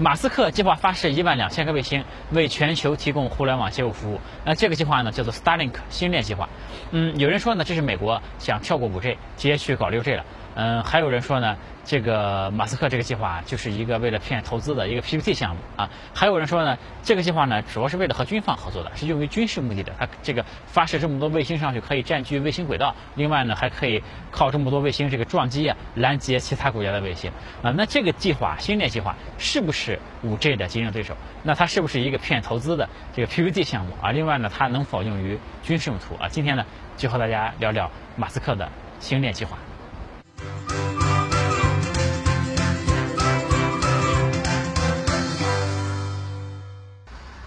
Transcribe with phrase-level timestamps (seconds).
[0.00, 4.20] 马斯克计划发射一万两千颗卫星，为全球提供互联网接入服务。
[4.44, 6.48] 那这个计划呢，叫做 Starlink 星链计划。
[6.92, 10.24] 嗯，有人说呢，这是美国想跳过五 G，直接去搞六 G 了。
[10.60, 15.88] 嗯，还有人说呢，这个马斯克这个计划就是一个为了骗投资的一个 PPT 项目啊。
[16.12, 19.92] 还有人说呢，这个计划呢，主要是为了和军方合作的，是用于军事目的的。
[19.96, 27.30] 它这个发射这么多卫星上去，可以占据卫星轨道，另外呢，还可以靠这么多卫星这个撞击啊，拦截其他国家的卫星
[27.62, 27.70] 啊。
[27.70, 31.16] 那这个计划星链计划是不是五 G 的竞争对手？
[31.44, 34.10] 那它是不是一个骗投资的这个 PPT 项目啊？
[34.10, 36.26] 另外呢，它能否用于军事用途啊？
[36.28, 38.68] 今天呢，就和大家聊聊马斯克的
[38.98, 39.56] 星链计划。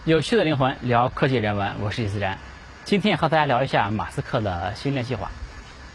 [0.03, 2.37] 有趣的灵魂聊科技人文，我是李自然。
[2.83, 5.31] 今天和大家聊一下马斯克的星链计划。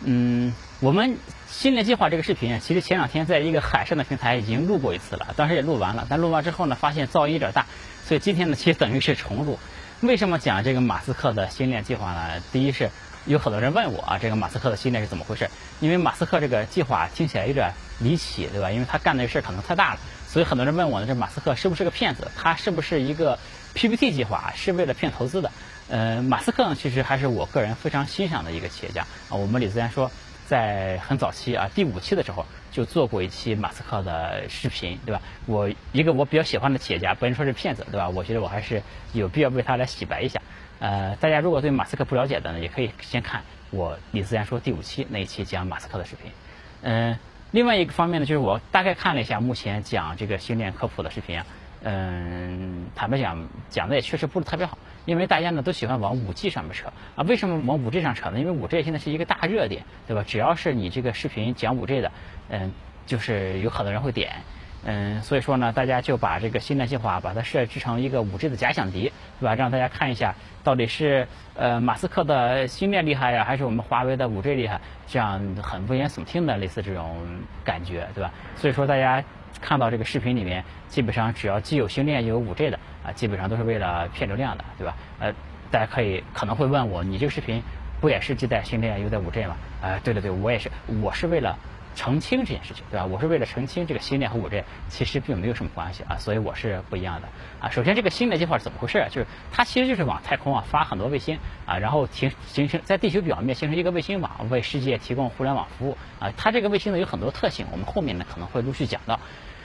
[0.04, 6.06] 嗯，我们星链计划这个视频，其实前两天在一个海上的平台已经录过一次了，当时也录完了。
[6.08, 7.66] 但录完之后呢，发现噪音有点大，
[8.04, 9.58] 所以今天呢，其实等于是重录。
[10.02, 12.40] 为什么讲这个马斯克的星链计划呢？
[12.52, 12.90] 第一是
[13.26, 15.50] 有很多人问我啊，这个马斯克的星链是怎么回事？
[15.80, 18.70] 因为马斯克这个计划听起来有点离奇，对吧？
[18.70, 22.30] 因为他干的事儿可能太大了，所以很多人问我呢，这马斯克是不是个骗子？
[22.36, 23.36] 他是不是一个
[23.74, 25.50] ？PPT 计划是为了骗投资的，
[25.88, 29.34] 呃，马斯克呢，其实还是我个人非常欣赏的一个企业家啊。
[29.34, 30.08] 我们李自然说，
[30.46, 35.20] 在很早期啊，第五期的时候就做过一期马斯克的视频，对吧？
[35.46, 38.08] 我一个我比较喜欢的企业家，不能说是骗子，对吧？
[38.08, 38.80] 我觉得我还是
[39.12, 40.40] 有必要为他来洗白一下。
[40.78, 46.30] 呃，大家如果对马斯克不了解的呢，也可以先看我李自然说第五期那一期讲马斯克的视频。
[46.82, 47.18] 嗯，
[47.50, 51.46] 另外一个方面呢，就是我大概看了一下目前讲这个星链科普的视频啊。
[51.82, 57.22] 嗯，坦白讲，讲的也确实不是特别好，因为大家呢都喜欢往五 G 上面扯啊。
[57.24, 58.40] 为什么往五 G 上扯呢？
[58.40, 60.24] 因为五 G 现在是一个大热点，对吧？
[60.26, 62.10] 只要是你这个视频讲五 G 的，
[62.48, 62.72] 嗯，
[63.06, 64.32] 就是有很多人会点，
[64.88, 69.54] 嗯，所以说呢，大家就把这个星链计划把它设置成一个五 G 的假想敌，对吧？
[69.54, 74.80] 让大家看一下到底是呃马斯克的星链厉害呀，还是我们华为的五 G 厉害？
[75.06, 77.16] 这样很危言耸听的类似这种
[77.64, 78.30] 感觉，对吧？
[78.56, 79.22] 所以说大家。
[79.58, 84.94] 看到这个视频里面，基本上只要既有星链又有五 G 的啊，基本上都是为了骗流量的，对吧？
[85.18, 85.32] 呃，
[85.70, 87.62] 大家可以可能会问我，你这个视频
[87.98, 89.56] 不也是既带星链又带五 G 吗？
[89.80, 90.70] 啊，对对对，我也是，
[91.00, 91.56] 我是为了。
[91.96, 93.06] 澄清这件事情，对吧？
[93.06, 97.70] 我是为了澄清这个星链和五 G 其实并没有什么关系啊，所以我是不一样的啊。
[97.70, 99.08] 首先，这个星链计划怎么回事啊？
[99.08, 106.30] 就是它其实就是往太空啊发很多卫星啊，然后形形成在地球表面形成一个卫星网，为世界提供互联网服务啊。
[106.36, 109.18] 它这个卫星呢有很多特性，我们后面呢可能会陆续讲到。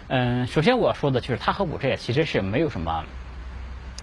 [0.07, 3.03] 嗯，首先我要说的就是它和五 G 其实是没有什么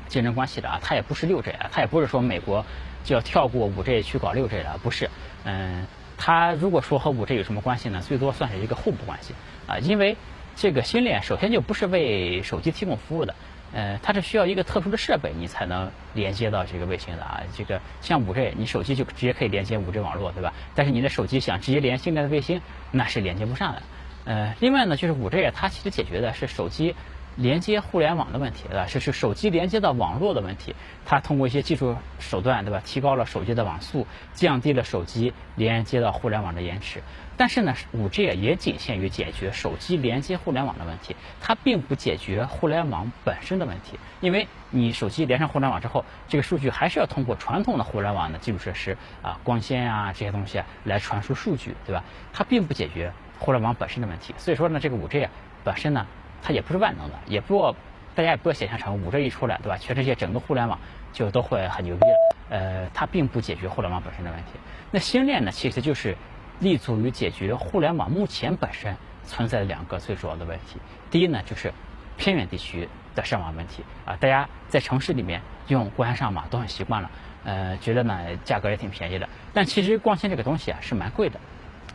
[0.08, 2.64] 竞争关系的啊，它也不是六 G 啊，它也不是说美国
[3.04, 5.08] 就要跳过五 G 去搞六 G 的，不是，
[5.44, 5.86] 嗯。
[6.18, 8.02] 它如果说和五 G 有什么关系呢？
[8.02, 9.32] 最多算是一个互补关系
[9.66, 10.16] 啊，因为
[10.56, 13.34] 这个星链首先就不是为手机提供服务的，
[13.72, 17.40] 呃，它是需要一个特殊的设备你才能连接到这个卫星的啊。
[17.56, 20.52] 这个像五 G，你手机就直接可以连接五 G 网络，对吧？
[20.74, 23.82] 但是你的手机想直接连星链的卫星，那是连接不上的。
[24.24, 26.94] 呃，另外呢，就是五 G 它其实解决的是手机。
[27.38, 28.84] 连接互联网的问题，对吧？
[28.86, 30.74] 是是手机连接到网络的问题。
[31.06, 32.82] 它通过一些技术手段，对吧？
[32.84, 34.04] 提高了手机的网速，
[34.34, 37.00] 降低了手机连接到互联网的延迟。
[37.36, 43.96] 但是呢，五 G 也仅限于解决手机连接互联网的问题，它并不解决互联网本身的问题。
[44.20, 52.02] 因为你手机连上互联网之后，这个数据还是要通过传统的互联网的基础设施啊，光纤啊这些东西来传输数据，对吧？
[52.32, 54.34] 它并不解决互联网本身的问题。
[54.36, 55.30] 所以说呢，这个五 G 啊
[55.62, 56.04] 本身呢。
[56.42, 57.74] 它也不是万能的，也不，
[58.14, 59.76] 大家也不要想象成五 G 一出来，对吧？
[59.76, 60.78] 全世界整个互联网
[61.12, 62.36] 就都会很牛逼了。
[62.50, 64.52] 呃，它并不解决互联网本身的问题。
[64.90, 66.16] 那星链呢，其实就是
[66.60, 70.78] 立足于解决互联网目前本身存在的两个最主要的问题。
[71.10, 71.72] 第一呢，就是
[72.16, 77.10] 偏远地区的上网问题啊，大家在城市里面用光纤上网都很习惯了，
[77.44, 79.28] 呃，觉得呢价格也挺便宜的。
[79.52, 81.38] 但其实光纤这个东西啊是蛮贵的。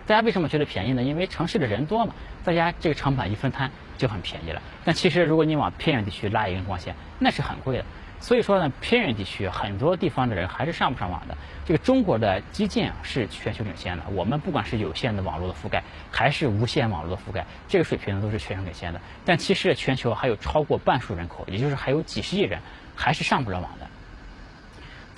[0.05, 1.01] 大家为什么觉得便宜呢？
[1.01, 4.61] 因为城市的人多嘛，大家这个成本一分摊就很便宜了。
[4.83, 7.85] 但其实如果你往偏远地区拉一根光纤，那是很贵的。
[8.19, 11.37] 所以说呢，偏远地区很多地方的人还是上不上网的。
[11.65, 19.01] 这个中国的基建是全球领先的，我们不管是有线的网络的覆盖，还是无线网络的覆盖，这个水平都是全球领先的。
[19.25, 22.59] 但其实全球还有超过半数人口，也就是还有几十亿人
[22.95, 23.87] 还是上不了网的。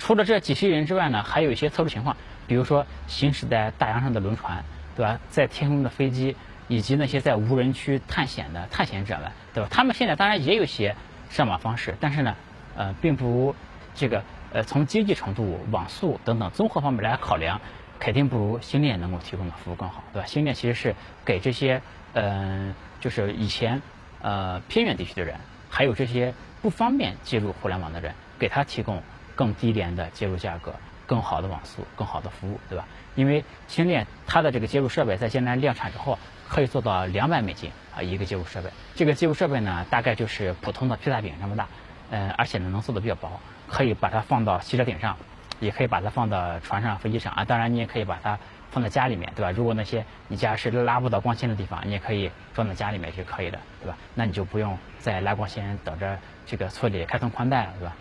[0.00, 4.64] 除了这几十亿人之外呢，还有一些特殊情况，比如说行驶在大洋上的轮船。
[4.96, 5.20] 对吧？
[5.28, 6.34] 在天空的飞机，
[6.68, 9.68] 以及那些在无人区探险的探险者们，对吧？
[9.70, 10.96] 他们现在当然也有些
[11.28, 12.34] 上网方式，但是呢，
[12.76, 13.54] 呃，并不如
[13.94, 17.60] 这个呃，从经济程度、网速等等综合方面来考量，
[17.98, 20.26] 肯定不如星链能够提供的服务更好，对吧？
[20.26, 20.94] 星链其实是
[21.26, 21.82] 给这些
[22.14, 23.82] 嗯，就是以前
[24.22, 25.36] 呃偏远地区的人。
[25.68, 26.32] 还有这些
[26.62, 29.02] 不方便接入互联网的人，给他提供
[29.34, 30.74] 更低廉的接入价格、
[31.06, 32.84] 更好的网速、更好的服务，对吧？
[33.14, 36.18] 因为星链它的这个接入设备在将来量产之后，
[36.48, 38.68] 可以做到两百美金啊一个接入设备。
[38.94, 41.66] 这个接入设备呢，大概就是普通的披萨饼这么大，
[42.10, 45.16] 嗯，而且呢能做的比较薄，可以把它放到汽车顶上，
[45.60, 47.44] 也可以把它放到船上、飞机上啊。
[47.44, 48.38] 当然你也可以把它。
[48.72, 49.50] 放在家里面，对吧？
[49.52, 53.96] 如果那些你家是拉不到光纤的地方，你也可以装在家里面就可以的，对吧？
[54.14, 57.96] 那你就不用再拉光纤，等着这个处理开通宽带了，对吧？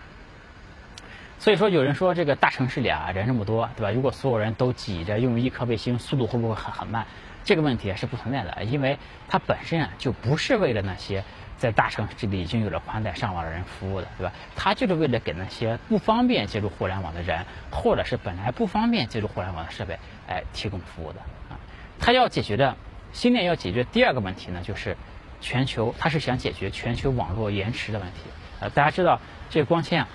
[1.40, 3.92] 所以说，有人说这个大城市里啊人这么多，对吧？
[3.92, 7.06] 如果所有人都挤着用一颗卫星，速度会不会很很慢？
[7.44, 8.98] 这个问题是不存在的，因为
[9.28, 11.24] 它本身啊就不是为了那些。
[11.58, 14.34] 在大城市里已经有了宽带上网的人服务的，对吧？
[14.58, 19.98] 它就是为了给那些不方便接入互联网的人，或者是本来不方便接入互联网的设备，
[20.28, 21.56] 哎，提供服务的啊。
[21.98, 22.76] 它要解决的，
[23.14, 24.98] 星链要解决第二个问题呢，就是
[25.40, 28.16] 全球，它是想解决全球网络延迟的问题。
[28.60, 30.10] 呃，大家知道这个光纤啊，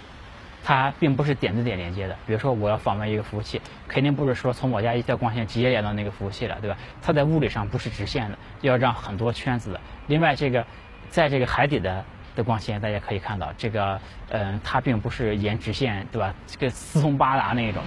[0.65, 2.17] 它并不是点对点连接的。
[2.27, 6.77] 比如说我要访问一个服务器，肯定不是说从我家一条光纤直接连到那个服务器了，对吧？
[7.01, 9.81] 它在物理上不是直线的，要让很多圈子的。
[10.07, 10.65] 另外这个。
[11.11, 12.05] 在这个海底的
[12.37, 16.33] 的光纤，大家可以看到，这个嗯，它并不是沿直线，对吧？
[16.47, 17.83] 这个四通八达那种。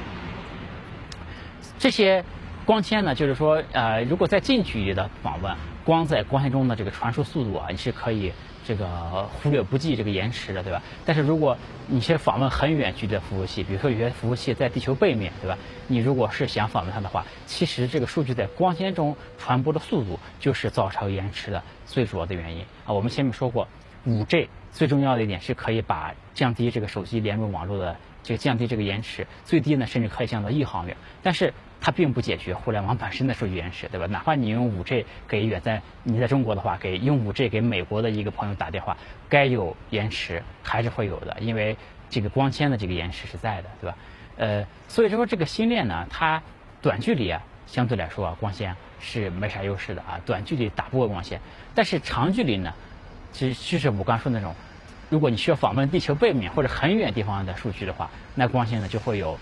[1.79, 2.21] 这些
[2.65, 5.55] 光纤呢，就是说，呃，如果在近距离的访问，
[5.85, 8.33] 光在光纤中的这个传输速度啊，你是可以
[8.65, 8.87] 这个
[9.23, 10.81] 忽略不计这个延迟的，对吧？
[11.05, 11.57] 但是如果
[11.87, 15.57] 你去访问很远距离的服务器，比如说有些服务器在地球背面，对吧？
[15.87, 21.61] 你如果是想访问它的话，其实这个数据在光纤中传播的速度就是造成延迟的。
[21.85, 23.67] 最主要的原因啊，我们前面说过，
[24.05, 30.95] 五 G 最重要的一点是可以把降低这个手机连入网络的这个降低这个延迟，最低呢甚至可以降到一毫秒。
[31.21, 31.53] 但是
[31.85, 34.07] 它并不解决互联网本身的数据延迟，对吧？
[34.07, 38.95] 哪怕你用五 G 给远在你在中国的话，给用五 G 给美国的一个朋友打电话，
[39.27, 41.75] 该有延迟还是会有的，因为
[42.09, 43.97] 这个光纤的这个延迟是在的，对吧？
[44.37, 46.41] 呃，所以说这个星链呢，它
[46.81, 47.43] 短距离啊。
[47.65, 51.39] 相对来说啊，光纤是没啥优势的啊，短距离打不过光纤。
[51.73, 52.71] 但是长距离呢，
[53.31, 54.53] 其实就是我刚说那种，
[55.09, 59.39] 如果你需要访问地球背面或者很远地方的数据的话，那光纤呢就会有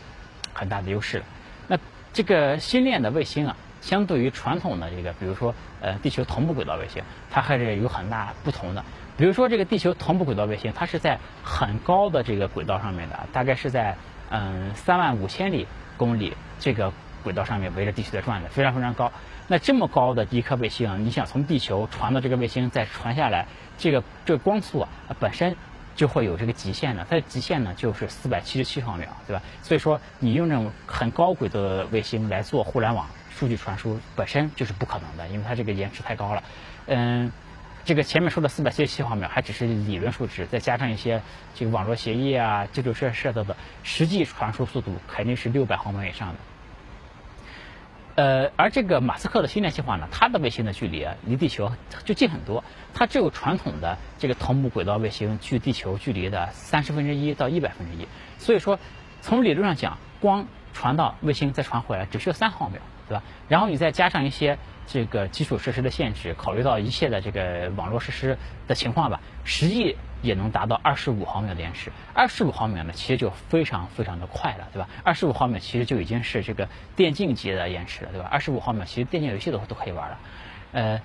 [0.53, 1.25] 很大的优势了。
[1.67, 1.77] 那
[2.13, 8.83] 这个星链的卫星啊，相对于传统的这个，比如说呃地球同步轨道卫星，它还是有很大不同的。
[9.17, 13.95] 比如说这个地球同步轨道卫星，它是在很高的这个轨道上面的，大概是在
[14.29, 15.67] 嗯三万五千里
[15.97, 16.91] 公里这个。
[17.23, 19.11] 轨道上面围着地球在转的，非常非常高。
[19.47, 23.45] 那这么高的一颗卫星，你想从地球传到这个卫星再传下来，
[23.77, 25.55] 这个这个光速啊本身
[25.95, 29.41] 就会有这个极限的，它的极限呢就是四百七十七毫秒，对吧？
[29.61, 36.43] 所以说你用这种很高轨的卫星来做互联网数据传输，本身就是不可能的，因为它这个延迟太高了。
[36.87, 37.31] 嗯，
[37.83, 41.21] 这个前面说的四百七十七毫秒还只是理论数值，再加上一些
[41.53, 46.35] 这个网络协议啊、基础设施等等，实际传输速度肯定是六百毫秒以上的。
[48.15, 51.71] 呃，而这个马斯克的星链计划呢，它的卫星的距离啊，离地球
[52.03, 52.63] 就近很多，
[52.93, 58.79] 它只有传统的这个同步轨道卫星距地球距离的三十分之一到一百分之一，所以说
[59.21, 63.23] 从理论上讲，光传到卫星再传回来只需要三毫秒，对吧？
[63.47, 68.37] 然后你再加上一些这个基础设施的限制，考虑到一切的这个网络设施
[68.67, 69.95] 的情况吧，实际。
[70.21, 74.87] 也能达到二十五毫秒的延迟，二十五毫秒呢，其实就非常非常的快了，对吧？
[75.03, 78.27] 二十五毫秒其实就已经是这个电竞级的延迟了，对吧？
[78.31, 80.19] 二十五毫秒其实电竞游戏都都可以玩了，
[80.73, 81.01] 呃，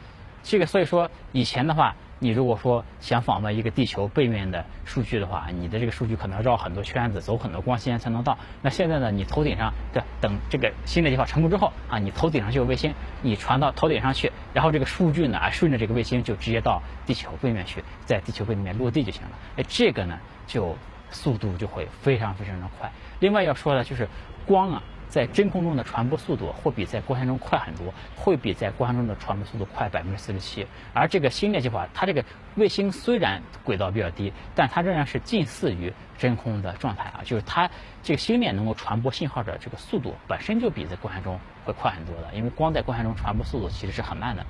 [0.46, 1.94] 这个所以说以前的话。
[2.18, 8.38] 你如果说想访问一个地球背面的数据的话，你的这个数据可能绕很多圈子，走很多光纤才能到。
[8.62, 19.32] 那现在呢，你头顶上的等这个新的计划成功之后啊，你头顶上就有卫星，你传到头顶上去，然后这个数据呢啊顺着这个卫星就直接到地球背面去，在地球背面落地就行了。
[19.58, 20.74] 哎，这个呢就
[21.10, 22.90] 速度就会非常非常的快。
[23.20, 24.08] 另外要说的就是
[24.46, 24.82] 光啊。
[25.08, 30.66] 在真空中的传播速度会比在光纤中快很多，会比在光纤中的传播速度快百分之四十七。
[30.92, 32.24] 而这个星链计划，它这个
[32.56, 37.70] 卫星虽然轨道比较低，但它仍然是近似于真空的状态啊，就是它
[38.02, 44.44] 这个星链能够传播信号的这个速度本身就比在光纤中会快很多的，因为光在光纤中传播速度其实是很慢的，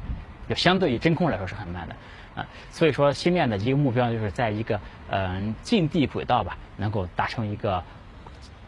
[0.48, 1.94] 就相对于真空来说是很慢的
[2.40, 2.46] 啊。
[2.70, 7.82] 所以说星链的一个目标就是在一个嗯近地轨道吧，能够达成一个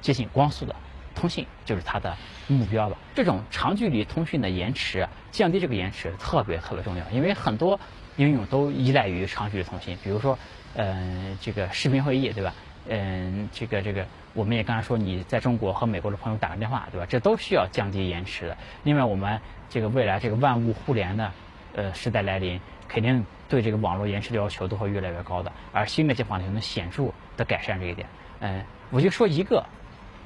[0.01, 0.75] 接近光速的。
[1.19, 2.97] 通信就是它的目标吧。
[3.15, 7.79] 这种长距离通讯的延迟，降低这个延迟特别特别重要，因为很多
[8.17, 9.99] 应用都依赖于长距离通信。
[10.03, 10.39] 比如说，
[10.75, 12.55] 嗯，这个视频会议，对吧？
[12.89, 17.07] 嗯，这个这个，我们也刚才说，你在中国和美国的朋友打个电话，对吧？
[17.07, 18.57] 这都需要降低延迟的。
[18.85, 21.31] 另外，我们这个未来这个万物互联的
[21.75, 22.59] 呃时代来临，
[22.89, 25.53] 肯定对这个网络延迟的要求都会越来越高的。
[25.73, 28.09] 而新的计划呢，能显著的改善这一点。
[28.41, 29.63] 嗯，我就说一个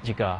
[0.05, 0.39] 这个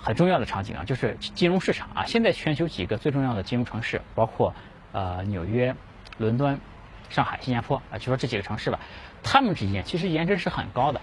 [0.00, 2.04] 很重要的场景啊，就是金融市场啊。
[2.06, 4.54] 现在全球几个最重要的金融城市，包括
[4.92, 5.74] 呃纽约、
[6.16, 6.58] 伦敦、
[7.10, 8.80] 上海、新加坡啊，就说这几个城市吧，
[9.22, 11.00] 他们之间其实延迟是很高的。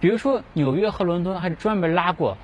[0.00, 2.38] 比如说纽约和伦敦还是专门拉过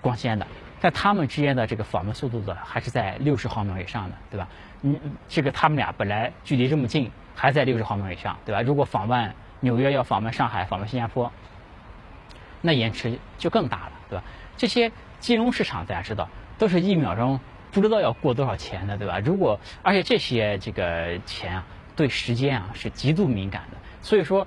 [0.00, 0.46] 光纤的。
[0.80, 4.46] 但他们之间的这个访问速度的还是在六十毫秒以上的，对吧？
[4.80, 4.96] 你
[5.28, 8.62] 这个他们俩本来距离这么近，还在六十毫秒以上，对吧？
[8.62, 11.32] 如果访问纽约要访问上海、访问新加坡，
[12.60, 14.24] 那延迟就更大了，对吧？
[14.56, 17.38] 这些金融市场大家知道，都是一秒钟
[17.70, 19.18] 不知道要过多少钱的，对吧？
[19.18, 24.46] 如果而且这些这个钱啊，对时间啊是极度敏感的，所以说，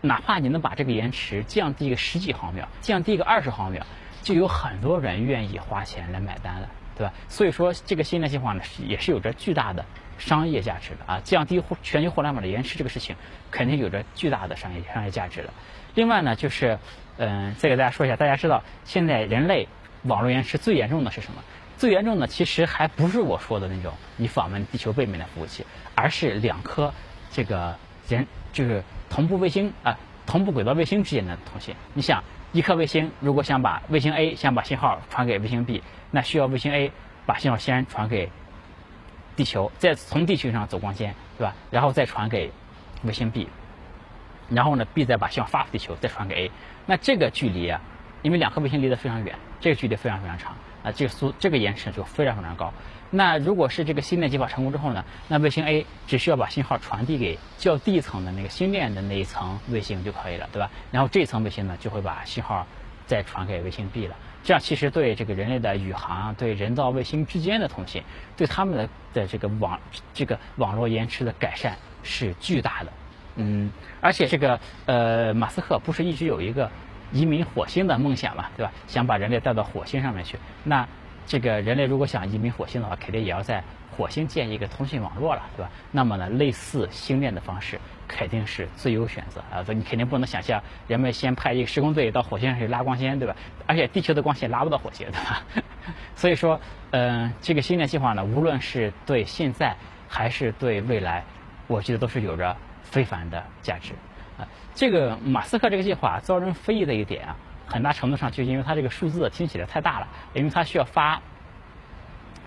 [0.00, 3.84] 哪怕你能把这个延迟降低个十几毫秒，降低个二十毫秒。
[4.22, 7.12] 就有很多人愿意花钱来买单了，对吧？
[7.28, 9.84] 所以说这个新的计划呢，也是有着巨大的
[10.16, 11.20] 商业价值的啊！
[11.22, 13.14] 降低全球互联网的延迟这个事情，
[13.50, 15.50] 肯定有着巨大的商业商业价值的。
[15.94, 16.78] 另外呢，就是
[17.16, 19.68] 嗯，再给大家说一下，大家知道现在人类
[20.02, 21.42] 网络延迟最严重的是什么？
[21.76, 26.92] 最严重的其实还不是我说的那种你访问地球背面的服务器，而是两颗
[27.30, 27.76] 这个
[28.08, 31.74] 人就是同步卫星啊，同步轨道卫星之间的通信。
[31.92, 32.22] 你想。
[32.54, 35.82] 一颗卫星如果想把卫星 A 想把信号传给卫星 B，
[36.12, 36.92] 那需要卫星 A
[37.26, 38.30] 把信号先传给
[39.34, 41.52] 地球，再从地球上走光纤，对吧？
[41.68, 42.52] 然后再传给
[43.02, 43.48] 卫星 B，
[44.48, 46.50] 然后呢 B 再把信号发地球，再传给 A。
[46.86, 47.80] 那这个距离啊，
[48.22, 52.72] 因为两颗卫星离得非常远，这个距离非常非常长啊，这个速这个延迟就非常非常高。
[53.10, 60.68] 那如果是这个星链计划成功之后呢，那卫星 A 只需要把信号传递给较低层的那个星链的那一层卫星就可以了，对吧？
[60.90, 62.66] 然后这层卫星呢就会把信号
[63.06, 64.16] 再传给卫星 B 了。
[64.42, 68.02] 这样其实对这个人类的宇航、对人造卫星之间的通信、
[68.36, 69.78] 对他们的的这个网
[70.12, 72.92] 这个网络延迟的改善是巨大的。
[73.36, 76.70] 嗯，而且这个呃，马斯克不是一直有一个
[77.12, 78.72] 移民火星的梦想嘛，对吧？
[78.86, 80.38] 想把人类带到火星上面去。
[80.62, 80.86] 那
[81.26, 83.62] 这个人类如果想移民火星的话，肯定也要在
[83.96, 85.70] 火星建一个通信网络了，对吧？
[85.92, 89.64] 那么呢，类似星链的方式肯定是最优选择啊！
[89.68, 93.34] 你肯定不能想象人们先派一个施工队到火星上去拉光纤，对吧？
[93.66, 95.42] 而且地球的光纤拉不到火星，对吧？
[96.16, 96.60] 所以说，
[96.90, 99.74] 嗯，这个星链计划呢，无论是对现在
[100.08, 101.24] 还是对未来，
[101.68, 102.56] 我觉得都是有着
[102.94, 103.92] 非凡的价值
[104.38, 104.46] 啊！
[104.72, 107.36] 这个马斯克这个计划遭人非议的一点啊。
[107.66, 111.20] 很大程度上就因为它这个数字听起来太大了，因为它需要发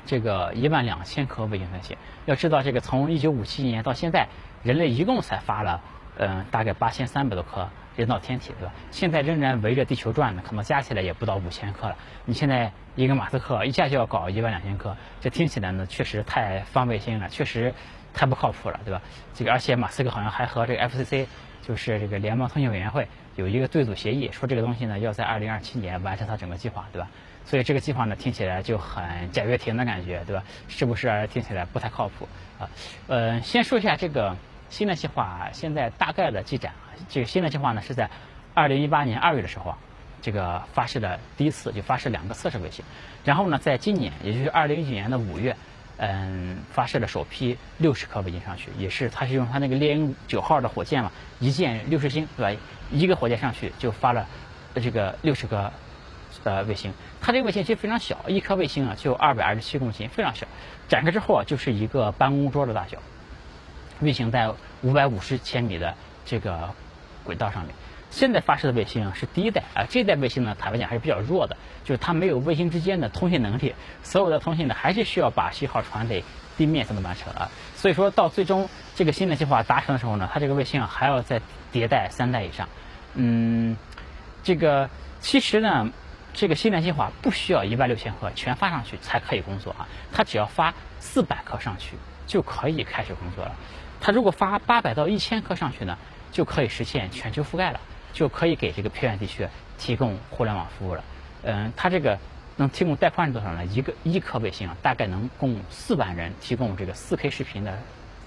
[0.06, 1.98] 这个一万两千颗卫星通信。
[2.26, 4.28] 要知道，这个从一九五七年到现在，
[4.64, 5.82] 人类一共才发了
[6.18, 8.72] 嗯大概八千三百多颗人造天体，对吧？
[8.92, 11.96] 现在仍然围着地球转呢，可能加起来也不到五千颗了。
[12.24, 17.74] 你现在一个马斯克一下就要搞一万两千颗，这听起来呢确实太放卫星了，确实
[18.18, 19.00] 太不靠谱了，对吧？
[19.36, 21.28] 这个而且马斯克好像还和这个 FCC。
[21.68, 23.06] 就是这个联邦通信委员会
[23.36, 27.10] 有一个对赌协议，说这个东西呢要在二零二七年完成它整个计划，对吧？
[27.46, 30.42] 所以这个计划呢听起来就很贾跃亭的感觉，对吧？
[30.70, 32.26] 是不是听起来不太靠谱
[32.58, 32.70] 啊？
[33.08, 34.34] 呃，先说一下这个
[34.70, 36.72] 新的计划现在大概的进展。
[37.10, 38.10] 这个新的计划呢是在
[38.54, 39.78] 二零一八年二月的时候啊，
[40.22, 42.86] 这个发射的第一次，就发射两个测试卫星，
[43.26, 45.54] 然后呢在今年，也就是二零一九年的五月。
[45.98, 52.62] 嗯，发射了首批六十颗卫星上去，也是它是用它那个猎鹰九号的火箭嘛，一箭六十星，对吧？
[52.92, 54.26] 一个火箭上去就发了
[54.76, 55.72] 这个六十个
[56.44, 56.94] 呃卫星。
[57.20, 60.46] 它这个卫星其实非常小，一颗卫星啊就二百二十七公斤，非常小。
[60.88, 63.00] 展开之后啊，就是一个办公桌的大小，
[64.02, 66.70] 运行在五百五十千米的这个
[67.24, 67.74] 轨道上面。
[68.18, 76.24] 现在发射的卫星是第一代啊，这代卫星呢，坦白讲还是比较弱的，就是它没有卫星之间的通信能力，所有的通信呢还是需要把信号传给
[76.58, 77.52] 地面才能完成啊。
[77.76, 81.40] 所以说到最终这个新的计划达成的时候呢，它这个卫星啊还要再
[81.72, 82.68] 迭代三代以上。
[83.14, 83.78] 嗯，
[84.42, 85.92] 这个其实呢，
[86.34, 91.96] 这个新的计划不需要一万六千颗全发上去才可以工作啊，它只要发四百颗上去
[92.26, 93.56] 就可以开始工作了。
[94.02, 96.00] 它如果发八百到一千颗上去呢，
[96.32, 97.80] 就可以实现全球覆盖了。
[98.18, 99.48] 就可以给这个偏远地区
[99.78, 101.04] 提供互联网服务了。
[101.44, 102.18] 嗯，它这个
[102.56, 103.64] 能提供带宽是多少呢？
[103.68, 107.78] 一个一颗卫星啊，大概能供四万人提供这个四 K 视频的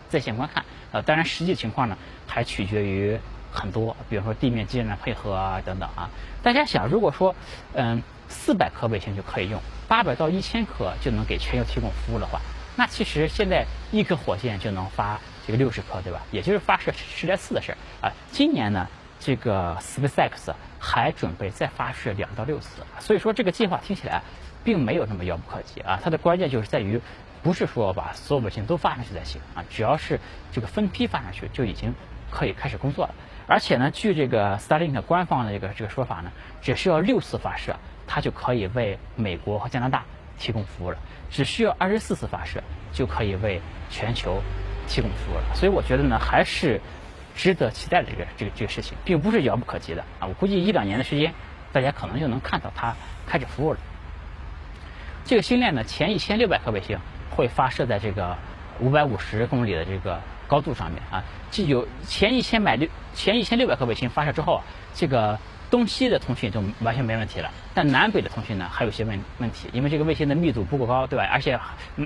[0.08, 0.64] 在线观看。
[0.92, 3.18] 呃，当然实际情况呢还取决于
[3.50, 6.08] 很多，比如说地面基站的配合啊等等啊。
[6.40, 7.34] 大家想，如果说
[7.72, 12.40] 嗯四百颗卫星就可以用，八百到一千颗就能给全球提供服务的话，
[12.76, 16.20] 那其实现在一颗火箭就能发这个六十颗，对吧？
[16.30, 18.12] 也就是发射十来次的事儿啊。
[18.30, 18.86] 今年呢？
[19.20, 24.22] 这个 SpaceX 还准备再发射两到六次，所以说这个计划听起来
[24.64, 26.00] 并没有那么遥不可及啊。
[26.02, 27.00] 它的关键就是在于
[27.42, 30.18] 不是说把所有卫星都发上去才行啊，只要是
[30.50, 31.94] 这个分批发上去，就已经
[32.30, 33.14] 可以开始工作了。
[33.46, 40.04] 而且呢，据这个 Starlink 官方的这个这个说法呢，只需要六次发射，它就可以为美国和加拿大
[40.38, 40.96] 提供服务了；
[41.30, 42.62] 只需要二十四次发射，
[42.92, 43.60] 就可以为
[43.90, 44.40] 全球
[44.86, 45.54] 提供服务了。
[45.54, 46.80] 所以我觉得呢，还是
[47.34, 50.26] 值得期待的这个这个这个事情，并不是遥不可及的啊！
[50.26, 51.32] 我估计一两年的时间，
[51.72, 52.94] 大家可能就能看到它
[53.26, 53.78] 开始服务了。
[55.24, 56.98] 这个星链呢，前一千六百颗卫星
[57.30, 58.36] 会发射在这个
[58.80, 61.24] 五百五十公里的这个高度上面啊。
[61.50, 65.38] 既有前一千百六前一千六百颗卫星发射之后啊，这个
[65.70, 67.50] 东西的通讯就完全没问题了。
[67.72, 71.28] 但南北的通讯呢，还有些问问题，因为这个卫星的密度不够高，对吧？
[71.32, 71.58] 而且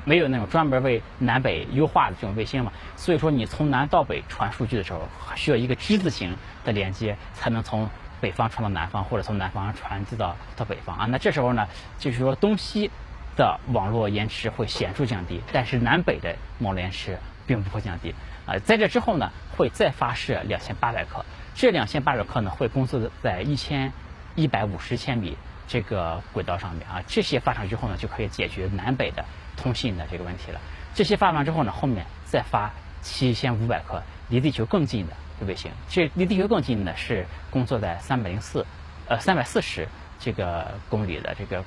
[0.04, 2.72] 没有那种专门为南北优化的这种卫星嘛。
[2.96, 5.00] 所以说，你从南到北传数据的时候，
[5.34, 7.88] 需要一个之字形的连接，才能从
[8.20, 11.06] 北方传到南方，或者从南方传递到到北方啊。
[11.06, 11.66] 那这时候呢，
[11.98, 12.90] 就是说东西。
[13.36, 17.18] 的网络延迟会显著降低，但是南北的网络延迟
[17.48, 18.14] 并不会降低。
[18.46, 23.92] 啊，在这之后呢，会再发射两千八百颗，这两千八百颗呢会工作在一千
[24.34, 25.36] 一百五十千米
[25.68, 27.02] 这个轨道上面啊。
[27.06, 29.24] 这些发上之后呢，就可以解决南北的
[29.56, 30.60] 通信的这个问题了。
[30.94, 35.12] 这些发完之后呢，后面再发七千五百颗离地球更近的
[35.46, 35.70] 卫星。
[35.88, 38.66] 这离地球更近的是工作在三百零四
[39.08, 41.64] 呃三百四十这个公里的这个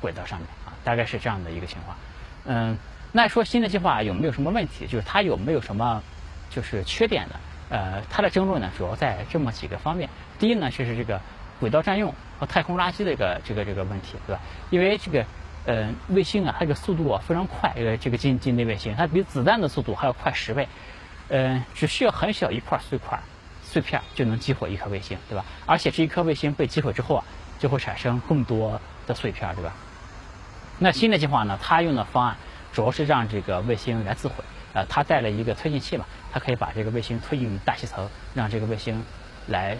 [0.00, 0.72] 轨道上面啊。
[0.84, 1.96] 大概是这样的一个情况，
[2.44, 2.76] 嗯，
[3.12, 4.84] 那说新的计划有没有什么问题？
[4.84, 6.02] 就是它有没有什么
[6.50, 7.36] 就是缺点呢？
[7.72, 10.06] 呃，它的争论呢，主要在这么几个方面。
[10.38, 11.18] 第一呢，就是这个
[11.58, 14.42] 轨道占用和太空垃圾的一个这个这个问题，对吧？
[14.68, 15.24] 因为这个
[15.64, 20.68] 呃卫星啊，它这个速度啊非常快，呃这个近近地卫星，它比子弹的速度还要快十倍，
[21.30, 23.18] 嗯，只需要很小一块碎块
[23.64, 25.42] 碎片就能击毁一颗卫星，对吧？
[25.64, 27.24] 而且这一颗卫星被击毁之后啊，
[27.58, 29.72] 就会产生更多的碎片，对吧？
[30.78, 31.58] 那新的计划呢？
[31.62, 32.36] 它用的方案
[32.70, 34.34] 主要是让这个卫星来自毁，
[34.74, 39.00] 呃，它带了一个推进器嘛，它可以把这个卫星推进大气层，让这个卫星
[39.48, 39.76] 来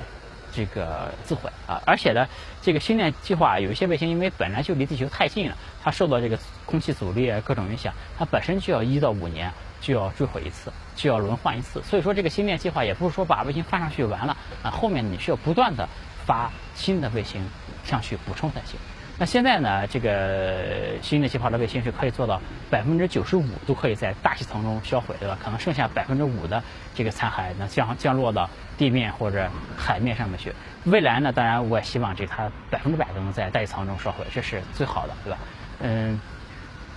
[0.53, 1.81] 这个自毁啊。
[1.87, 2.29] 而且呢，
[2.61, 9.51] 这个星链计划有一些卫星因为本来就离地球太近了，它受到这个空气阻力啊各种影响，它本身就要一到五年
[9.81, 11.83] 就要坠毁一次，就要轮换一次。
[11.83, 15.89] 所以说，这个星链计划也不是说把卫星发上去就完了啊，后面你需要不断的
[16.27, 17.43] 发新的卫星
[17.83, 18.79] 上去补充才行。
[19.23, 19.87] 那现在呢？
[19.87, 25.39] 这个新的计划的卫星是可以做到百分之九十五都可以在大气层中销毁，对吧？
[25.41, 26.61] 可能剩下百分之五的
[26.93, 30.53] 这个残骸能降降落到地面或者海面上面去。
[30.87, 31.31] 未来呢？
[31.33, 35.39] 当然我也希望这它百分之百都能在大气层中烧毁，这是最好的，对吧？
[35.83, 36.21] 嗯，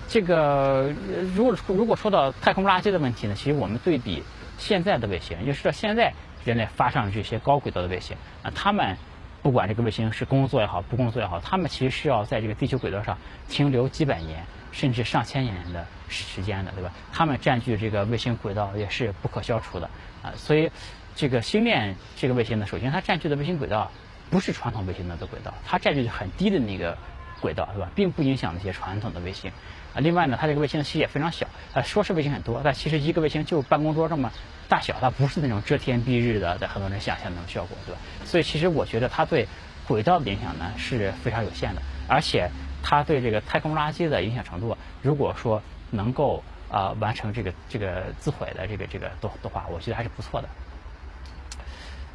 [0.07, 0.91] 这个
[1.35, 4.23] 如果如果说到太空垃圾的问题呢，其实我们对比
[4.57, 6.11] 现在的卫星，也就是现在
[6.43, 8.97] 人类发上这些高轨道的卫星啊，他们。
[9.45, 13.15] 不管这个卫星是工作也好，不工作也好，它们其实是要在这个地球轨道上
[13.47, 16.91] 停留几百年，甚至上千年的时间的，对吧？
[17.13, 19.87] 它们占据这个卫星轨道也是不可消除的
[20.23, 20.33] 啊。
[20.35, 20.67] 所以，
[21.15, 23.91] 这个星链这个卫星呢，首先它占据的卫星轨道
[24.31, 26.97] 不是传统卫星的轨道，它占据很低的那个
[27.39, 27.87] 轨道，对吧？
[27.93, 29.51] 并不影响那些传统的卫星。
[29.95, 34.29] 啊，另外呢，它这个卫星的细也非常小，啊，说是卫星很多，但其实一个卫星就办公桌这么
[34.67, 37.99] 大小，它不是那种遮天蔽日的，在很多人想象那种效果，对吧？
[38.25, 39.47] 所以其实我觉得它对
[39.87, 42.49] 轨道的影响呢是非常有限的，而且
[42.83, 50.49] 它对这个太空垃圾的影响程度，如果说能够啊完成这个这个自毁的这个这个的的话，我觉得还是不错的。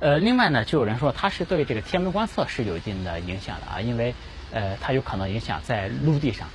[0.01, 4.15] 呃，另外呢，就有人说它是对这个天文观测是有一定的影响的啊，因为
[4.53, 6.47] 呃它有可能影响在陆地上。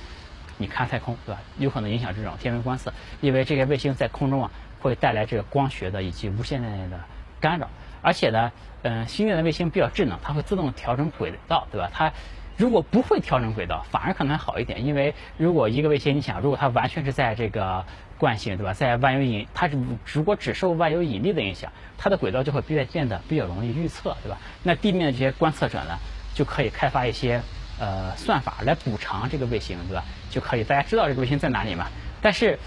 [0.58, 1.40] 你看太空，对吧？
[1.58, 6.98] 有可能影响这种天文观测，因为这些卫星在空中啊，会带来这个光学的以及无线电的
[7.40, 7.68] 干扰。
[8.02, 11.90] 而且呢，嗯，星链的卫星比较智能，它会自动调整轨道，对吧？
[11.92, 12.12] 它
[12.56, 17.84] 如果不会调整轨道，反而可能还好一点，因为如果一个卫星，你想，如果它完全是在这个
[18.16, 18.72] 惯性，对吧？
[18.72, 19.68] 在万有引，它
[20.04, 24.38] 如果只受万有引力的影响，它的轨道就会变变得比较容易预测，对吧？
[24.62, 25.98] 那地面的这些观测者呢，
[26.34, 27.40] 就可以开发一些。
[27.78, 30.02] 呃，算法来补偿这个卫星，对吧？
[30.36, 31.86] 就可以大家知道这个卫星在哪里嘛。
[32.20, 32.58] 但是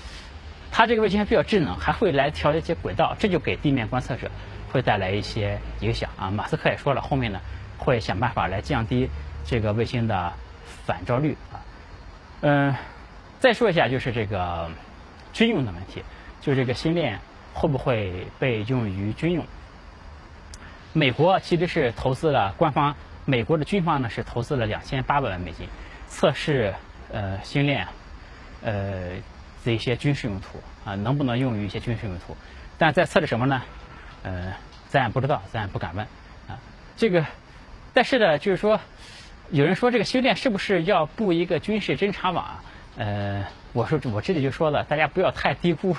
[0.72, 4.32] 它这个卫星还比较智能，还会来调一些轨道，这就给地面观测者
[4.72, 6.32] 会带来一些影响啊。
[6.32, 7.40] 马斯克也说了，后面呢
[7.78, 9.08] 会想办法来降低
[9.46, 10.34] 这个卫星的
[10.84, 11.62] 反照率啊。
[12.42, 12.76] 嗯，
[13.40, 14.68] 再说一下就是这个
[15.32, 16.04] 军用的问题，
[16.42, 17.20] 就这个星链
[17.54, 19.46] 会不会被用于军用？
[20.92, 22.96] 美国其实是投资了官方。
[23.26, 25.68] 美国的军方呢是投资了两千八百万美金
[26.08, 26.74] 测试
[27.12, 27.88] 呃星链
[28.64, 29.12] 呃
[29.64, 32.36] 这些军事用途啊能不能用于一些军事用途？
[32.78, 33.62] 但在测试什么呢？
[34.24, 34.54] 呃，
[34.90, 36.06] 咱也不知道，咱也不敢问
[36.48, 36.58] 啊。
[36.96, 37.26] 这个
[37.94, 38.80] 但是呢，就是说
[39.50, 42.60] 有人说这个星链是不是要布一个军事侦察网？
[42.98, 45.96] 呃，我说我这里就说了，大家不要太低估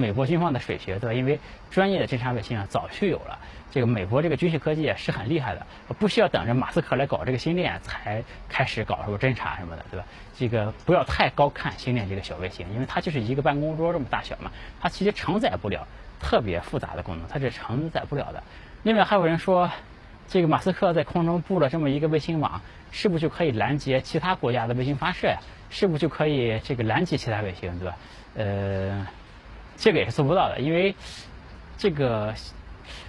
[0.00, 1.12] 美国军方的水学，对吧？
[1.12, 1.38] 因为
[1.70, 3.38] 专业的侦察卫星啊，早就有了。
[3.70, 5.64] 这个美国这个军事科技啊是很厉害的，
[5.98, 10.04] 不需要等着马斯克来搞这个星链才开始搞什么侦察什么的，对吧？
[10.36, 15.86] 这个不要太高看星链这个小卫星，因为它就是一个办公桌这么大小嘛，它其实承载不了
[16.18, 18.42] 特别复杂的功能，它是承载不了的。
[18.82, 19.70] 另外还有人说，
[20.26, 22.60] 这个马斯克在空中布了这么一个卫星网，
[22.90, 25.38] 是不是就可以拦截其他国家的卫星发射呀？
[25.68, 27.96] 是不是就可以这个拦截其他卫星，对吧？
[28.34, 29.06] 呃，
[29.80, 30.94] 这个也是做不到的，因为
[31.76, 32.32] 这个。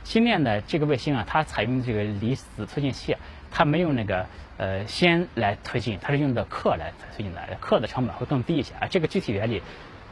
[0.04, 3.16] 星链的这个卫星啊，它采用这个离子推进器，
[3.50, 4.26] 它没有那个
[4.58, 8.88] 呃先来推进，它是用的克来推进的，克的成本会更低一些啊。
[8.90, 9.62] 这个具体原理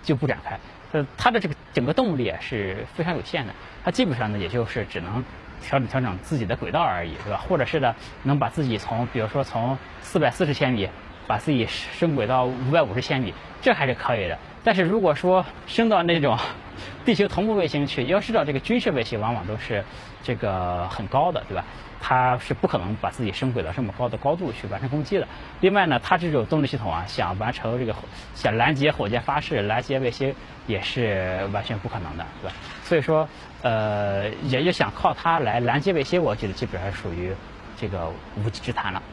[0.01, 0.57] 就不展开。
[0.93, 5.21] 呃，它的这个整个动力是非常有限的，它基本上呢也就是只能
[5.61, 7.37] 调整调整自己的轨道而已，对吧？
[7.37, 7.93] 或者是呢
[8.23, 10.87] 能把自己从比如说从四百四十千米
[11.29, 14.35] 把自己升轨到五百五十千米，这还是可以的。
[14.63, 16.35] 但是如果说升到那种
[17.05, 19.83] 地球同步卫星去，要知道这个军事卫星往往都是
[20.23, 21.63] 这个很高的，对吧？
[22.01, 25.27] 它是不可能把自己升轨到这么高的高度去完成攻击的。
[25.59, 27.93] 另外呢，它这种动力系统啊，想完成这个
[28.33, 30.33] 想拦截火箭发射、拦截卫星
[30.65, 32.55] 也是完全不可能的，对吧？
[32.83, 33.29] 所以说，
[33.61, 37.31] 呃，也就想靠它来拦截卫星，我觉得基本上属于
[37.77, 38.09] 这个
[38.43, 39.03] 无稽之谈了。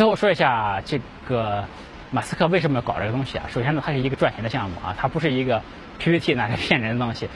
[0.00, 1.62] 最后说一下这个。
[2.10, 3.44] 马斯克为什么要搞这个东西啊？
[3.52, 5.60] 首先呢，它是一个赚钱的项目啊，它不是一个
[5.98, 7.28] PPT 那个骗人的东西。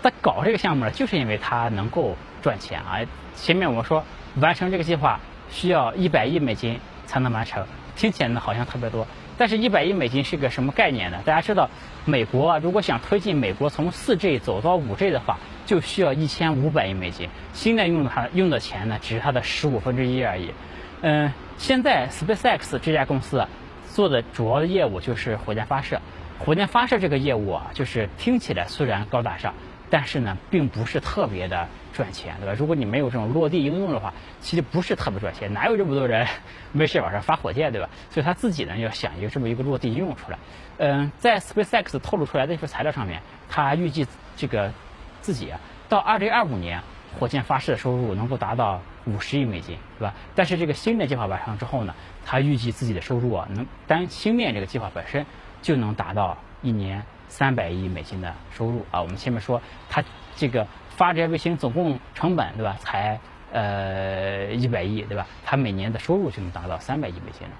[0.00, 3.00] 他搞这个项目呢，就是因为它能够赚钱啊。
[3.34, 4.04] 前面我们说
[4.36, 5.18] 完成这个计划
[5.50, 9.04] 需要一百亿美金才能完成，听起来呢好像特别多，
[9.36, 11.18] 但是一百亿美金是个什么概念呢？
[11.24, 11.68] 大家知道，
[12.04, 17.28] 美国啊，如果想推进美国从四 G 走到五 G 的话，就需要一千五百亿美金。
[17.52, 20.54] 现在用的它用的钱呢，只是它的十五分之一而已。
[21.02, 23.46] 嗯，现在 SpaceX 这家公司。
[23.92, 26.00] 做的主要的业务就是火箭发射，
[26.38, 29.52] 火箭发射这个业务啊，就是听起来虽然高大上，
[29.90, 32.54] 但是呢，并不是特别的赚钱，对吧？
[32.56, 35.52] 如果你没有这种落地应用的话，其实不是特别赚钱。
[35.52, 36.26] 哪有这么多人
[36.70, 37.90] 没事往上发火箭，对吧？
[38.10, 40.38] 所以他自己呢，要想一个这么一个落地应用出来。
[40.78, 43.20] 嗯，在 SpaceX 透露出来的一份材料上面，
[43.50, 44.72] 他预计这个
[45.20, 46.80] 自己啊到2025年。
[47.18, 50.14] 火箭发射的收入能够达到五十亿美金，对吧？
[50.34, 51.94] 但是这个星链计划完成之后呢，
[52.24, 55.26] 他预计自己的收入啊，能单星链这个计划本身
[55.60, 59.02] 就能达到一年三百亿美金的收入啊。
[59.02, 60.04] 我们前面说，他
[60.36, 62.76] 这个发这些卫星总共成本，对吧？
[62.78, 63.18] 才
[63.52, 65.26] 呃一百亿，对吧？
[65.44, 67.54] 他每年的收入就能达到三百亿美金了。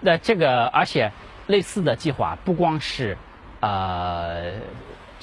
[0.00, 1.12] 那这个而且
[1.46, 3.18] 类似的计划不光是
[3.60, 4.52] 呃。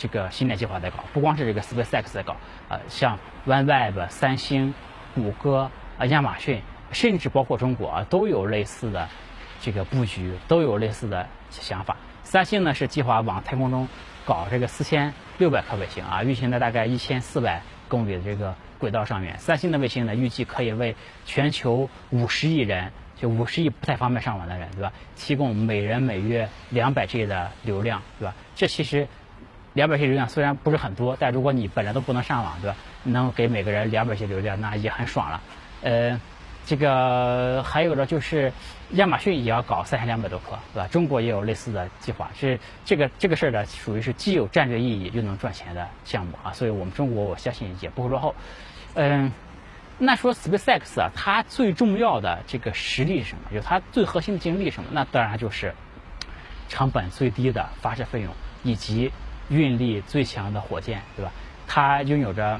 [0.02, 2.36] 这个星链计划在搞，不光是这个 SpaceX 在搞，
[2.70, 4.74] 呃，像 OneWeb、三星、
[5.14, 6.60] 谷歌、啊亚马逊，
[6.92, 9.08] 甚至包括中国啊，都有类似的
[9.62, 11.96] 这个布局，都有类似的想法。
[12.24, 13.88] 三星呢是计划往太空中
[14.26, 19.38] 搞这个四千六百颗卫星啊，运行在大概一千四百公里的这个轨道上面。
[19.38, 20.96] 三星的卫星呢，预计可以为
[21.28, 24.92] 全球五十亿人，就五十亿不太方便上网的人，对吧？
[25.16, 28.34] 提供每人每月两百 G 的流量，对吧？
[28.56, 29.08] 这其实。
[29.74, 32.76] 两百 G 流量虽然不是很多，但如果你本来都不能上网，对吧？
[33.04, 35.42] 能给每个人两百 G 流量，那也很爽了。
[35.82, 36.20] 呃，
[36.66, 38.52] 这个还有的就是
[38.92, 40.88] 亚马逊也要搞三千两百多颗，对吧？
[40.90, 46.52] 中国也有类似的计划，是这个这个事儿呢，属于是既有战略意义又能赚钱的项目啊。
[46.52, 48.36] 所以我们中国我相信也不会落后。
[48.96, 49.32] 嗯，
[49.98, 53.44] 那说 SpaceX 啊，它最重要的这个实力是什么？
[53.54, 54.90] 就它最核心的竞争力是什么？
[54.92, 55.74] 那当然就是
[56.68, 59.10] 成本最低的发射费用以及。
[59.50, 61.32] 运力最强的火箭，对吧？
[61.68, 62.60] 它拥有着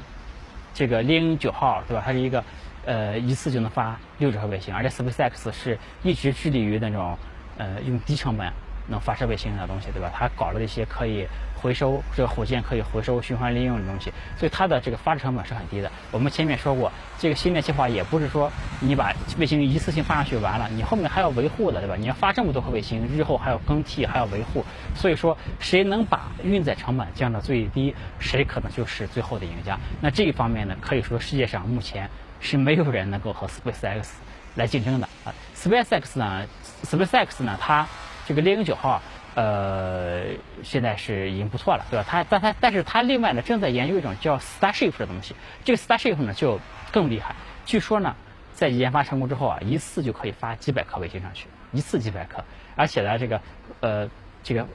[0.74, 2.02] 这个猎鹰九号，对吧？
[2.04, 2.44] 它是一个
[2.84, 7.16] 呃一次就能发六十颗卫星，而且 SpaceX 是一直致力于那种
[7.58, 8.52] 呃用低成本
[8.88, 10.10] 能发射卫星的东西，对吧？
[10.14, 11.26] 它搞了一些可以。
[11.62, 15.88] 回收这个火箭可以回收循环利用的东西，所以它的这个发射成本是很低的。
[16.10, 16.90] 我们前面说过，
[17.20, 21.94] 这个星链计划也不是说你把卫星一次性发上去完了，你后面还要维护的，对吧？
[21.96, 24.64] 你要发这么多颗卫星，日后还要更替，还要维护。
[24.96, 29.78] 所以说，谁能把运载成本降到最低，谁可能就是最后的赢家。
[30.00, 34.08] 那这一方面呢，可以说世界上目前是没有人能够和 SpaceX
[34.56, 35.32] 来竞争的啊。
[35.54, 36.44] SpaceX 呢
[36.82, 37.86] ，SpaceX 呢，它
[38.26, 39.00] 这个猎鹰九号。
[39.34, 40.24] 呃，
[40.62, 42.04] 现在是已经不错了，对吧？
[42.06, 46.60] 它但它但是它另外呢正在研究一种叫 Starship 的东西，这个 Starship 呢就
[46.92, 47.34] 更厉害。
[47.64, 48.14] 据说呢，
[48.52, 52.44] 在研发成功之后啊，一次就可以发几百颗卫星上去，一次几百颗，
[52.76, 53.40] 而且呢这个
[53.80, 54.10] 呃
[54.42, 54.66] 这个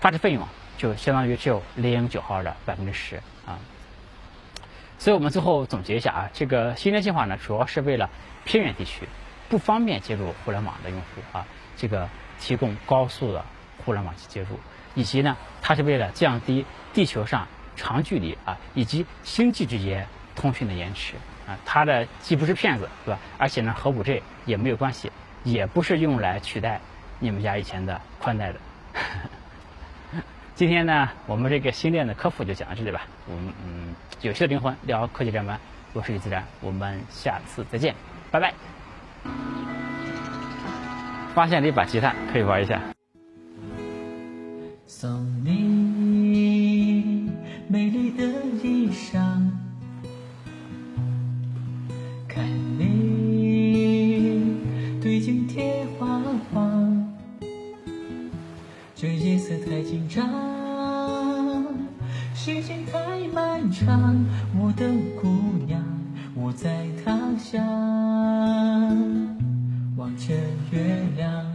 [0.00, 0.42] 发射费用
[0.78, 3.58] 就相当于只有猎鹰九号的百分之十啊。
[4.98, 8.08] 所以我们最后总结一下啊，这个星链计划呢主要是为了
[8.46, 9.06] 偏远地区。
[9.50, 11.44] 不方便接入互联网的用户啊，
[11.76, 12.08] 这个
[12.40, 13.44] 提供高速的
[13.84, 14.58] 互联网接入，
[14.94, 17.46] 以及呢，它是为了降低地球上
[17.76, 21.14] 长距离啊以及星际之间通讯的延迟
[21.46, 23.20] 啊，它的既不是骗子，对吧？
[23.38, 25.10] 而且呢，和 5G 也没有关系，
[25.44, 26.80] 也不是用来取代
[27.18, 28.60] 你们家以前的宽带的。
[30.54, 33.02] 今天呢，我们这个新链的科普就讲到这里吧。
[33.26, 35.58] 我们嗯，有趣的灵魂聊科技战班，
[35.92, 37.94] 我是李自然，我们下次再见，
[38.30, 38.52] 拜拜。
[41.34, 42.80] 发现了一把吉他，可以玩一下。
[44.86, 45.10] 送
[45.44, 47.30] 你
[47.68, 48.24] 美丽的
[48.62, 49.18] 衣裳，
[52.26, 52.44] 看
[52.78, 54.56] 你
[55.00, 56.20] 对镜贴花
[56.52, 57.14] 黄，
[58.96, 60.26] 这夜色太紧张，
[62.34, 64.24] 时间太漫长，
[64.58, 64.88] 我的
[65.20, 65.28] 姑
[65.66, 65.84] 娘，
[66.34, 68.87] 我在他乡。
[70.08, 70.32] 望着
[70.72, 71.47] 月亮。